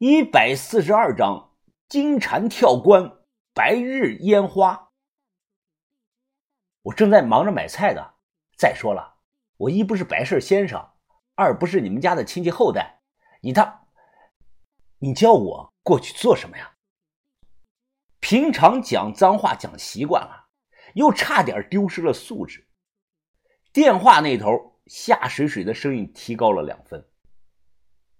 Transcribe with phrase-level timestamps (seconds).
[0.00, 1.56] 一百四十二章
[1.88, 3.18] 金蝉跳关，
[3.52, 4.92] 白日烟花。
[6.82, 8.14] 我正在忙着买菜呢。
[8.56, 9.16] 再说了，
[9.56, 10.88] 我一不是白事先生，
[11.34, 13.00] 二不是你们家的亲戚后代。
[13.40, 13.88] 你他，
[14.98, 16.76] 你叫我过去做什么呀？
[18.20, 20.46] 平常讲脏话讲习惯了，
[20.94, 22.68] 又差点丢失了素质。
[23.72, 27.04] 电话那头夏水水的声音提高了两分。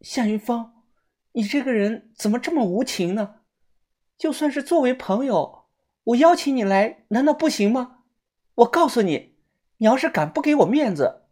[0.01, 0.78] 夏云芳，
[1.33, 3.37] 你这个人怎么这么无情呢？
[4.17, 5.67] 就算是作为朋友，
[6.05, 7.99] 我邀请你来，难道不行吗？
[8.57, 9.37] 我告诉你。
[9.81, 11.23] 你要是敢不给我面子，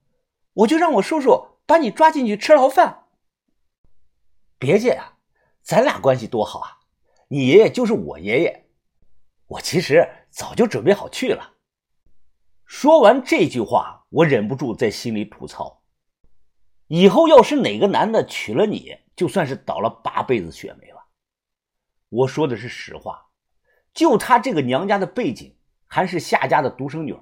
[0.53, 3.07] 我就让我叔叔把你抓进去吃牢饭。
[4.57, 5.19] 别介啊，
[5.63, 6.79] 咱俩关系多好啊！
[7.27, 8.69] 你爷爷就是我爷爷，
[9.49, 11.55] 我其实早就准备好去了。
[12.65, 15.83] 说完这句话，我忍不住在心里吐槽：
[16.87, 21.03] 以后要是哪个男的娶了你，就算是倒了八辈子血霉了。
[22.09, 23.27] 我说的是实话，
[23.93, 27.21] 就她这个娘家的背景，还是夏家的独生女儿。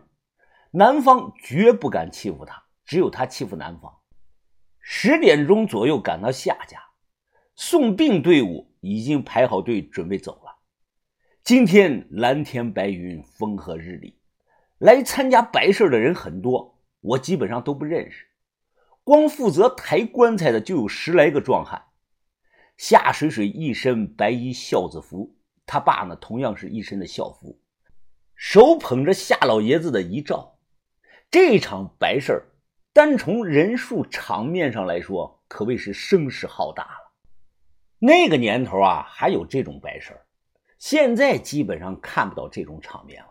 [0.72, 4.00] 男方绝不敢欺负她，只有她欺负男方。
[4.80, 6.82] 十点钟左右赶到夏家，
[7.54, 10.56] 送殡队伍已经排好队准备走了。
[11.42, 14.18] 今天蓝天白云，风和日丽，
[14.78, 18.26] 来参加白事的人很多，我基本上都不认识。
[19.04, 21.84] 光负责抬棺材的就有十来个壮汉。
[22.76, 27.60] 夏水水一身白衣孝子服，他爸呢同样是一身的孝服，
[28.34, 30.58] 手捧着夏老爷子的遗照。
[31.30, 32.46] 这场白事儿，
[32.92, 37.12] 单从人数、场面上来说，可谓是声势浩大了。
[37.98, 40.26] 那个年头啊，还有这种白事儿，
[40.78, 43.30] 现在基本上看不到这种场面了。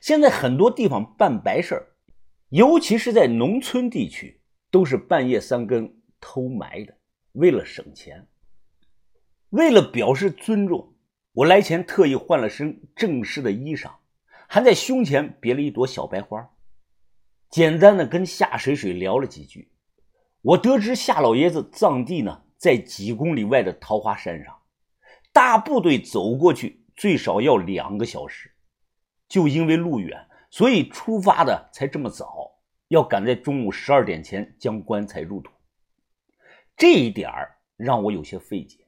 [0.00, 1.86] 现在很多地方办白事儿，
[2.48, 6.96] 尤其是在农村地区，都是半夜三更偷埋的，
[7.32, 8.26] 为了省钱。
[9.52, 10.94] 为了表示尊重，
[11.32, 13.90] 我来前特意换了身正式的衣裳，
[14.48, 16.50] 还在胸前别了一朵小白花。
[17.50, 19.70] 简单的跟夏水水聊了几句，
[20.40, 24.56] 我得知夏老爷子葬地呢在几公里外的桃花山上，
[25.34, 28.54] 大部队走过去最少要两个小时，
[29.28, 30.18] 就因为路远，
[30.50, 32.52] 所以出发的才这么早，
[32.88, 35.52] 要赶在中午十二点前将棺材入土。
[36.74, 37.30] 这一点
[37.76, 38.81] 让我有些费解，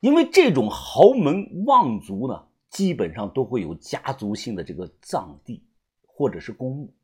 [0.00, 5.62] 因为这种豪门望族呢，基本上都会有家族性的这个葬地
[6.06, 6.94] 或者是公墓。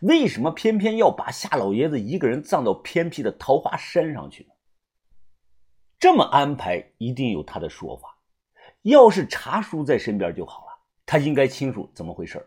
[0.00, 4.50] 为什么偏偏要把夏老爷子一个人葬到偏僻的桃花山上去呢？
[5.98, 8.18] 这么安排一定有他的说法。
[8.82, 10.72] 要是茶叔在身边就好了，
[11.06, 12.46] 他应该清楚怎么回事。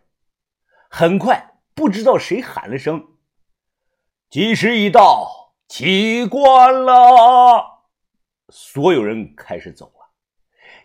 [0.90, 3.04] 很快，不知道谁喊了声
[4.30, 7.77] ：“吉时已到，起棺了！”
[8.50, 10.10] 所有人开始走了，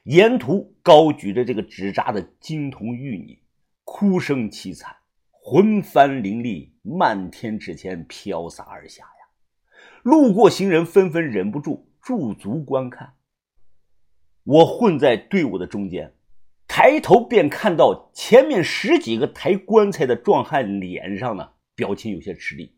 [0.05, 3.43] 沿途高举着这个纸扎的金童玉女，
[3.84, 4.97] 哭声凄惨。
[5.45, 9.27] 魂幡凌厉，漫天纸钱飘洒而下呀！
[10.05, 13.15] 路过行人纷纷忍不住驻足观看。
[14.44, 16.15] 我混在队伍的中间，
[16.69, 22.77] 抬头便看到前面十几个抬棺材的壮汉脸上呢，表情有些吃力。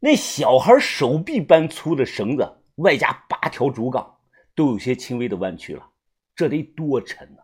[0.00, 4.18] 那小孩手臂般粗的绳子，外加八条竹杠，
[4.54, 5.88] 都有些轻微的弯曲了。
[6.34, 7.42] 这得多沉呢！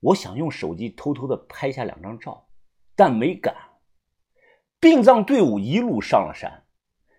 [0.00, 2.48] 我想用手机偷偷的拍下两张照。
[2.94, 3.54] 但没敢。
[4.78, 6.64] 殡葬队伍一路上了山，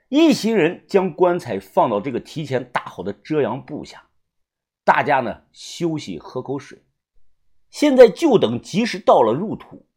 [0.08, 4.08] 一行人将棺材放到这个提前搭好的遮阳布下，
[4.84, 6.84] 大家呢休息喝口水。
[7.72, 9.88] 现在就等吉时到了入土。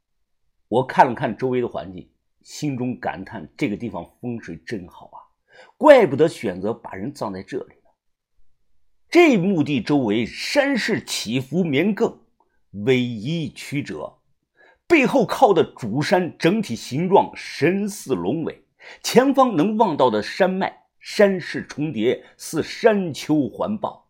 [0.69, 2.11] 我看了看周围的环境，
[2.41, 5.19] 心中感叹：这个地方风水真好啊，
[5.77, 7.91] 怪不得选择把人葬在这里呢。
[9.09, 12.19] 这墓地周围山势起伏绵亘，
[12.73, 14.19] 逶迤曲折。
[14.89, 18.65] 背后靠的主山整体形状神似龙尾，
[19.03, 24.09] 前方能望到的山脉山势重叠，似山丘环抱，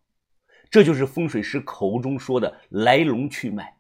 [0.71, 3.79] 这就是风水师口中说的来龙去脉。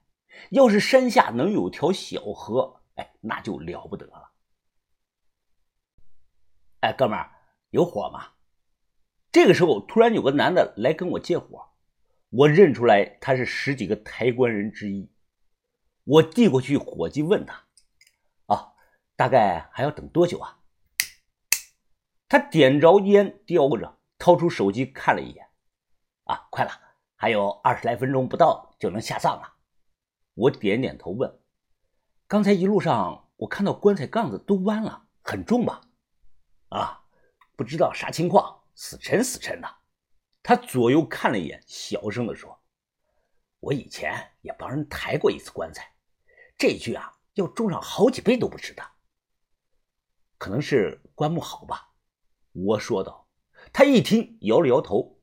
[0.50, 4.30] 要是山下能有条小河，哎，那就了不得了。
[6.80, 7.30] 哎，哥们儿，
[7.76, 8.28] 有火吗？
[9.30, 11.68] 这个时候，突然有个男的来跟我借火，
[12.30, 15.12] 我认出来他是十几个抬棺人之一。
[16.04, 17.66] 我递过去火机，问他
[18.48, 18.72] ：“啊，
[19.14, 20.60] 大概还要等多久啊？”
[22.28, 25.46] 他点着烟，叼着，掏出手机看了一眼
[26.24, 26.70] ：“啊，快了，
[27.14, 29.52] 还有二十来分钟不到就能下葬了。”
[30.32, 31.38] 我点点头，问
[32.26, 35.82] ：“刚才一路上我看到棺材杠子都弯了，很重吧
[36.70, 37.05] ？”“啊，
[37.56, 39.68] 不知道啥情况，死沉死沉的。”
[40.42, 42.60] 他左右看了一眼，小声的说
[43.58, 45.90] ：“我以前也帮人抬过一次棺材，
[46.56, 48.82] 这具啊要重上好几倍都不止的。
[50.38, 51.90] 可能是棺木好吧？”
[52.52, 53.26] 我说道。
[53.72, 55.18] 他一听，摇了摇头：“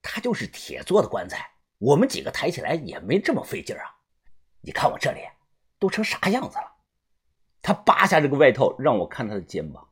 [0.00, 3.82] 他就是铁做的棺材，我们几个抬起来也没这么费劲啊。
[4.60, 5.20] 你看我这里
[5.80, 6.76] 都成啥样子了？”
[7.60, 9.88] 他扒下这个外套，让我看他的肩膀，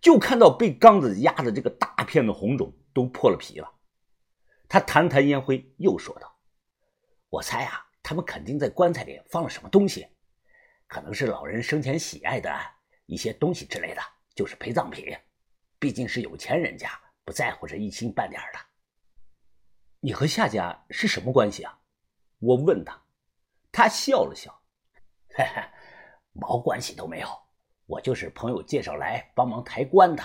[0.00, 3.72] 就看到被缸子压的这个大片的红肿都破了皮了。
[4.68, 6.38] 他弹弹烟灰，又说道
[7.28, 10.06] ：“我猜啊，他们肯定在棺材里放了什么东西，
[10.86, 12.50] 可能是老人生前喜爱的
[13.06, 14.00] 一些东西之类的，
[14.34, 15.04] 就是陪葬品。
[15.78, 16.90] 毕竟是有钱人家，
[17.24, 18.58] 不在乎这一星半点的。”
[20.02, 21.78] 你和夏家是什么关系啊？
[22.38, 23.02] 我问他，
[23.70, 24.62] 他笑了笑
[25.36, 25.62] ：“嘿嘿，
[26.32, 27.28] 毛关系都没有，
[27.90, 30.22] 我就是朋友介绍来帮忙抬棺的，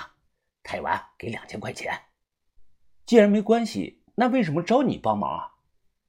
[0.61, 1.99] 抬完给两千块钱。
[3.05, 5.51] 既然没关系。”那为什么找你帮忙啊？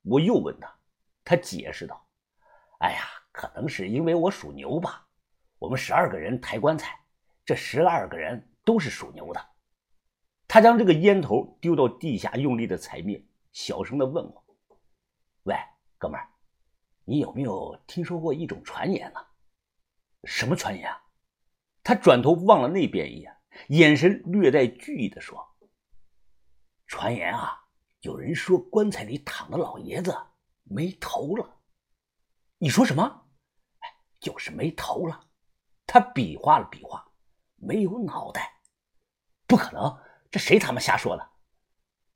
[0.02, 0.78] 我又问他，
[1.24, 2.06] 他解释道
[2.78, 3.00] ：“哎呀，
[3.32, 5.08] 可能是因为我属牛吧。
[5.58, 6.96] 我们十二个人抬棺材，
[7.44, 9.44] 这十二个人都是属牛的。”
[10.46, 14.44] 他将这个烟头丢到地下，用力的踩灭，小声的问我
[15.42, 15.56] ：“喂，
[15.98, 16.30] 哥们儿，
[17.04, 19.20] 你有没有听说过一种传言呢？
[20.22, 21.02] 什么传言啊？”
[21.86, 23.36] 他转头望了那边一眼，
[23.68, 25.54] 眼神略带惧意的说
[26.88, 27.62] ：“传言啊。”
[28.02, 30.12] 有人说棺材里躺的老爷子
[30.64, 31.60] 没头了，
[32.58, 33.28] 你说什么？
[33.78, 33.88] 哎，
[34.18, 35.28] 就是没头了。
[35.86, 37.08] 他比划了比划，
[37.54, 38.60] 没有脑袋，
[39.46, 39.96] 不可能，
[40.28, 41.30] 这谁他妈瞎说的？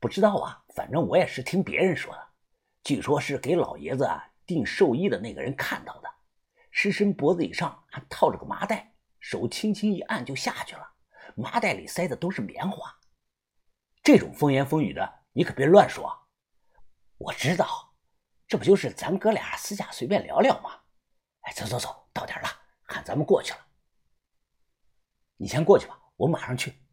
[0.00, 2.28] 不知道啊，反正我也是听别人说的。
[2.82, 6.12] 据说是给老爷子啊订寿衣的那个人看到的，
[6.72, 10.94] 尸身脖子以上还套着个麻袋，手轻轻一按就下去了，
[11.37, 12.99] 麻袋里塞的都是棉花。
[14.02, 15.20] 这种风言风语的。
[15.32, 16.26] 你可别乱说，
[17.17, 17.94] 我知道，
[18.49, 20.81] 这不就是咱哥俩私下随便聊聊吗？
[21.43, 22.49] 哎，走走走，到点了，
[22.82, 23.58] 喊咱们过去了。
[25.37, 26.84] 你先过去吧，我马上去。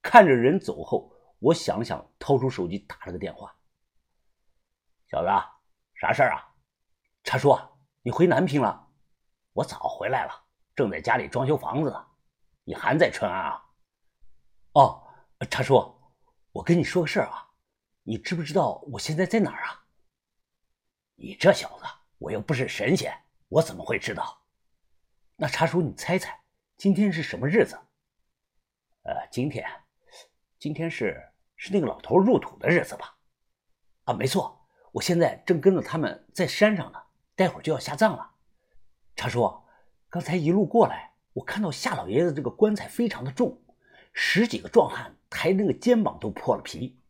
[0.00, 3.52] 看着人走后，我想想，掏出手机打了个电话。
[5.10, 5.28] 小子，
[5.94, 6.54] 啥事儿啊？
[7.24, 7.58] 查叔，
[8.02, 8.92] 你回南平了？
[9.54, 10.45] 我早回来了，
[10.76, 12.06] 正在家里装修房子呢。
[12.62, 13.64] 你还在春安啊？
[14.74, 15.02] 哦，
[15.50, 15.94] 茶叔，
[16.52, 17.50] 我跟你说个事儿啊。
[18.02, 19.84] 你知不知道我现在在哪儿啊？
[21.14, 21.84] 你这小子，
[22.18, 23.12] 我又不是神仙，
[23.48, 24.42] 我怎么会知道？
[25.36, 26.40] 那茶叔，你猜猜，
[26.76, 27.76] 今天是什么日子？
[29.02, 29.64] 呃，今天，
[30.58, 33.16] 今天是是那个老头入土的日子吧？
[34.04, 37.02] 啊，没错，我现在正跟着他们在山上呢，
[37.34, 38.34] 待会儿就要下葬了。
[39.14, 39.62] 茶叔，
[40.08, 43.60] 刚才一路过来，我看到夏老爷子这个棺材非常的重，
[44.12, 47.00] 十几个壮汉抬那个肩膀都破了皮。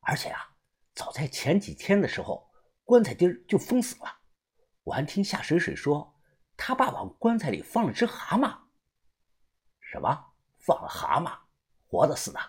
[0.00, 0.40] 而且啊，
[0.94, 2.48] 早在前几天的时候，
[2.84, 4.18] 棺材钉就封死了。
[4.84, 6.14] 我还听夏水水说，
[6.56, 8.56] 他爸往棺材里放了只蛤蟆。
[9.80, 10.32] 什么？
[10.58, 11.32] 放了蛤蟆？
[11.86, 12.40] 活的死的？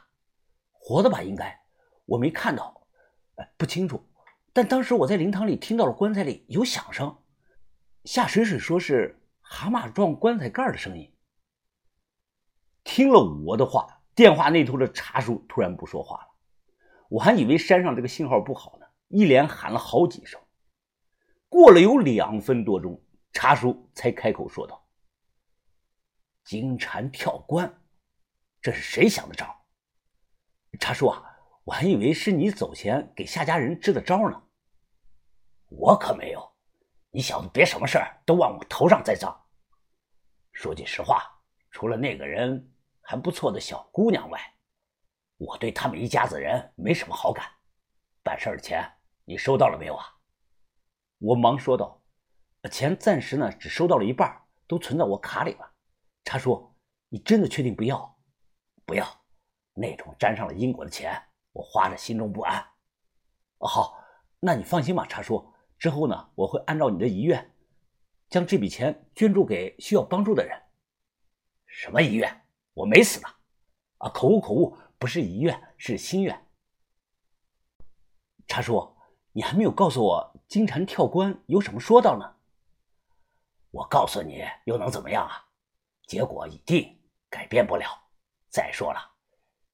[0.71, 1.59] 活的吧，应该。
[2.05, 2.87] 我没看到，
[3.35, 4.05] 哎，不清楚。
[4.53, 7.17] 但当时我在灵堂里听到了棺材里有响声。
[8.05, 9.18] 夏水水说是
[9.51, 11.11] 蛤蟆撞棺材盖的声音。
[12.83, 16.27] 听了我的话，电话那头的茶叔突然不说话了。
[17.09, 20.39] 我还以为山上这个信号不好呢，一连喊了好几声。
[21.49, 23.03] 过了有两分多钟，
[23.33, 24.87] 茶叔才开口说道
[26.45, 27.81] ：“金蝉跳棺，
[28.61, 29.65] 这是谁想的招？”
[30.79, 31.23] 茶叔啊，
[31.63, 34.43] 我还以为是你走前给夏家人支的招呢。
[35.69, 36.48] 我可没有，
[37.11, 39.35] 你小子别什么事儿都往我头上栽赃。
[40.51, 41.23] 说句实话，
[41.71, 44.39] 除了那个人还不错的小姑娘外，
[45.37, 47.45] 我对他们一家子人没什么好感，
[48.21, 48.87] 办事的钱
[49.25, 50.05] 你收到了没有啊？
[51.17, 52.01] 我忙说道
[52.71, 55.71] ：“钱暂时呢只收到了一半，都存在我卡里了。”
[56.25, 56.75] 茶叔，
[57.07, 58.17] 你真的确定不要？
[58.85, 59.05] 不要，
[59.73, 61.19] 那种沾上了因果的钱，
[61.53, 62.63] 我花着心中不安。
[63.57, 63.97] 哦，好，
[64.39, 65.48] 那你放心吧，茶叔。
[65.79, 67.51] 之后呢，我会按照你的遗愿，
[68.29, 70.61] 将这笔钱捐助给需要帮助的人。
[71.65, 72.45] 什么遗愿？
[72.73, 73.27] 我没死呢！
[73.99, 74.77] 啊，口误，口误。
[74.97, 76.45] 不是遗愿，是心愿。
[78.47, 78.97] 茶叔，
[79.31, 82.35] 你还没有告诉我金蝉跳棺有什么说道呢？
[83.71, 85.47] 我告诉你又能怎么样啊？
[86.05, 87.85] 结果已定，改变不了。
[88.49, 88.99] 再说了，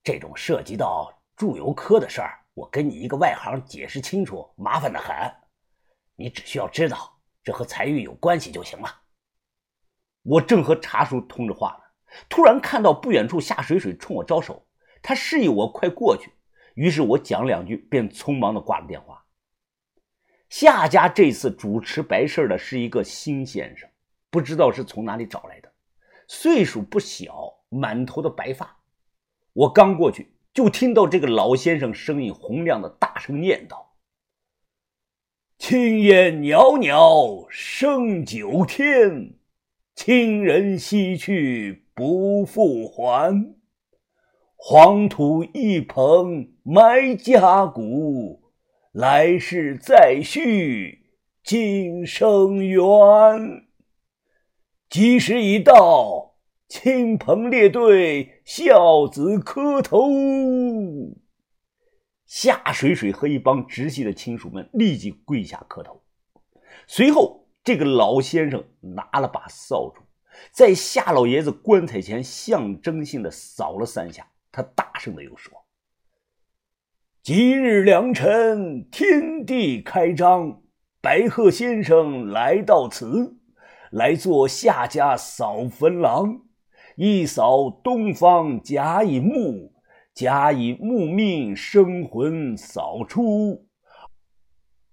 [0.03, 5.15] 这种涉及到祝由科的事儿，我跟你一个外行解释清楚，麻烦的很。
[6.15, 9.01] 你只需要知道这和财运有关系就行了。
[10.23, 14.65] 我正和茶叔通着话呢，突然看到不远处夏水水冲我招手。
[15.07, 16.31] 他示意我快过去，
[16.73, 19.23] 于是我讲两句，便匆忙的挂了电话。
[20.49, 23.87] 夏家这次主持白事的是一个新先生，
[24.31, 25.71] 不知道是从哪里找来的，
[26.27, 28.79] 岁数不小，满头的白发。
[29.53, 33.94] 我刚过去，就听到这个老先生声音洪亮的大声念道
[35.57, 39.35] ：“青烟袅袅升九天，
[39.95, 43.55] 亲人西去不复还。”
[44.57, 48.51] 黄土一捧埋家骨，
[48.91, 51.07] 来世再续
[51.43, 52.83] 今生缘。
[54.89, 56.35] 吉时已到，
[56.67, 60.09] 亲朋列队孝子磕头。
[62.25, 66.01] 夏水水和一帮直系的亲属们立即跪下磕头。
[66.87, 70.01] 随后，这个老先生拿了把扫帚，
[70.51, 74.27] 在夏老爷子棺材前象征性的扫了三下。
[74.51, 75.53] 他大声的又说
[77.21, 80.61] ：“吉日良辰，天地开张，
[81.01, 83.35] 白鹤先生来到此，
[83.91, 86.41] 来做夏家扫坟郎。
[86.95, 89.73] 一扫东方甲乙木，
[90.15, 93.65] 甲乙木命生魂扫出；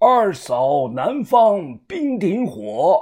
[0.00, 3.00] 二扫南方冰顶火，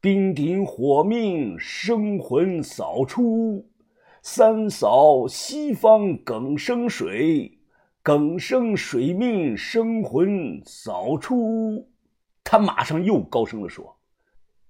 [0.00, 3.64] 冰顶火命生魂扫出。”
[4.20, 7.56] 三扫西方耿生水，
[8.02, 11.88] 耿生水命生魂扫出。
[12.42, 13.96] 他马上又高声的说：“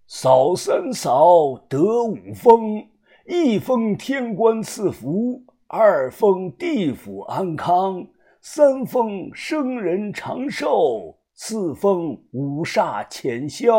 [0.07, 2.87] 扫三扫得五封，
[3.27, 8.07] 一封天官赐福，二封地府安康，
[8.41, 13.79] 三封生人长寿，四封五煞浅消，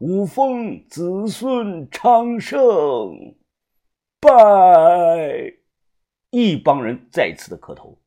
[0.00, 3.36] 五封子孙昌盛。”
[4.18, 5.52] 拜！
[6.30, 7.98] 一帮人再次的磕头。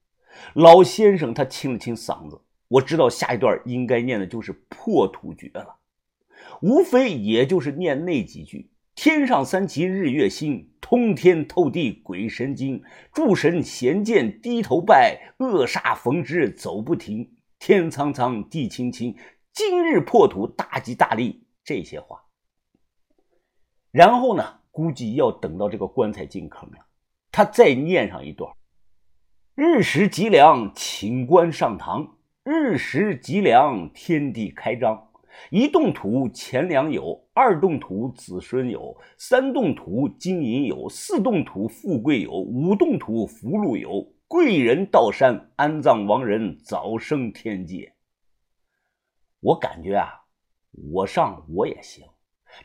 [0.55, 5.75] 老先生他清了清嗓子，我知道下一段应该念的就是破土诀了，
[6.61, 19.17] 无非也就是念那几句：天上三奇日月星，通天透地鬼神经，诸神闲见低头拜，恶煞逢之走不停，天苍苍地青青，
[19.51, 21.47] 今日破土大吉大利。
[21.63, 22.23] 这些话，
[23.89, 24.59] 然后呢？
[24.69, 26.85] 估计要等到这个棺材进坑了，
[27.31, 28.53] 他再念上一段
[29.55, 32.05] ：“日时吉良，请官上堂；
[32.43, 35.09] 日时吉良，天地开张。
[35.49, 44.13] 一动土钱粮有，二动土子孙有，三动土金银有，四动土富贵有，五动土福禄有。
[44.27, 47.93] 贵人到山安葬亡人，早升天界。”
[49.41, 50.25] 我感觉啊，
[50.91, 52.03] 我上我也行。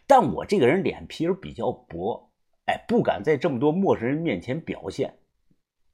[0.07, 2.31] 但我这个人脸皮比较薄，
[2.67, 5.19] 哎，不敢在这么多陌生人面前表现，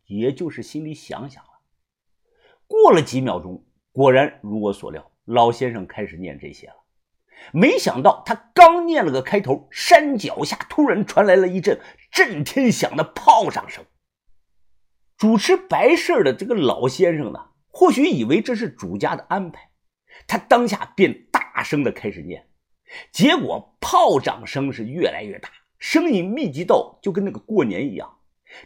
[0.07, 1.51] 也就是心里想想了。
[2.67, 6.75] 过了几秒钟，果然如我所料，老先生开始念这些了。
[7.53, 13.85] 没想到他刚念了个开头，山脚下突然传来了一阵震天响的炮仗声。
[15.17, 19.71] 主持白事的这个老先生呢，或许以为这是主家的安排，
[20.27, 22.47] 他当下便大声的开始念。
[23.11, 28.19] 结果炮仗声是越来越大，声音密集到就跟那个过年一样，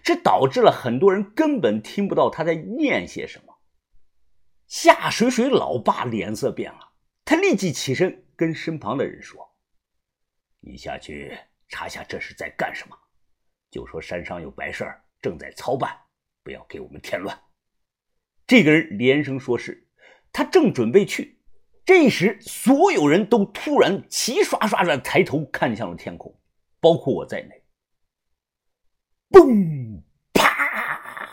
[0.03, 3.48] 这导致了很多人根本听不到他在念些什么。
[4.69, 6.93] 夏水水老爸脸色变了，
[7.25, 9.57] 他立即起身跟身旁的人说
[10.61, 11.37] ：“你下去
[11.69, 12.97] 查下这是在干什么，
[13.71, 15.99] 就说山上有白事儿正在操办，
[16.43, 17.37] 不要给我们添乱。”
[18.47, 19.89] 这个人连声说是，
[20.33, 21.41] 他正准备去。
[21.87, 26.39] 这时，所有人都突然齐刷刷的抬头看向了天空，
[26.79, 27.65] 包括我在内。
[29.31, 30.03] 嘣！
[30.35, 31.31] 啪！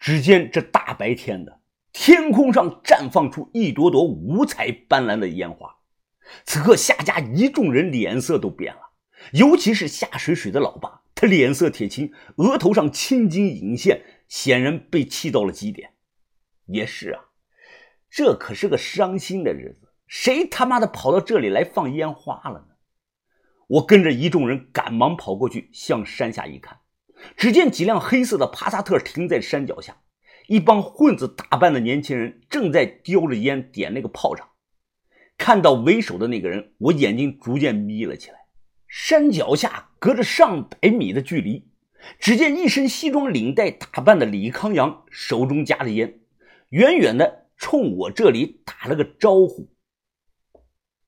[0.00, 1.60] 只见这大白天的
[2.06, 5.78] 天空上绽放出一朵朵五彩斑斓的烟花。
[6.44, 8.80] 此刻，夏家一众人脸色都变了，
[9.32, 15.94] 尤其是夏水水的老爸，他脸色铁青，额头上青筋隐现，显然被气到了极点。
[16.66, 17.24] 也是啊。
[18.08, 22.76] 这可是个伤心的日子，谁他妈的跑到这里来放烟花了呢？
[23.66, 26.78] 我跟着一众人赶忙跑过去，向山下一看，
[27.36, 29.96] 只见几辆黑色的帕萨特停在山脚下，
[30.46, 34.48] 一帮混子打扮的年轻人正在叼着烟点那个炮仗。
[35.36, 38.36] 看到为首的那个人，我眼睛逐渐眯了起来。
[38.86, 41.68] 山脚下隔着上百米的距离，
[42.18, 46.20] 只见一身西装领带打扮的李康阳手中夹着烟，
[46.70, 47.46] 远远的。
[47.58, 49.70] 冲我这里打了个招呼，